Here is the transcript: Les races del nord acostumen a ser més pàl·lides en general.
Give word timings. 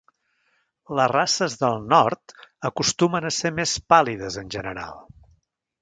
Les 0.99 1.11
races 1.11 1.57
del 1.65 1.77
nord 1.93 2.35
acostumen 2.73 3.29
a 3.29 3.35
ser 3.39 3.55
més 3.61 3.79
pàl·lides 3.95 4.43
en 4.45 4.55
general. 4.59 4.99